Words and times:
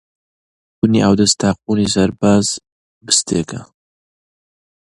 کونی 0.77 0.99
ئاودەست 1.03 1.35
تا 1.41 1.49
قوونی 1.61 1.91
سەرباز 1.95 2.45
بستێکە 3.05 3.61